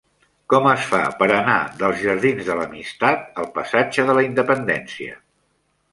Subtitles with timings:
[0.53, 5.21] Com es fa per anar dels jardins de l'Amistat al passatge de la Independència?